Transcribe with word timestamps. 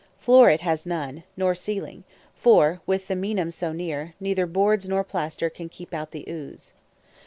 Floor 0.17 0.49
it 0.49 0.61
has 0.61 0.83
none, 0.83 1.25
nor 1.37 1.53
ceiling, 1.53 2.05
for, 2.33 2.81
with 2.87 3.07
the 3.07 3.15
Meinam 3.15 3.51
so 3.51 3.71
near, 3.71 4.15
neither 4.19 4.47
boards 4.47 4.89
nor 4.89 5.03
plaster 5.03 5.47
can 5.47 5.69
keep 5.69 5.93
out 5.93 6.09
the 6.09 6.25
ooze. 6.27 6.73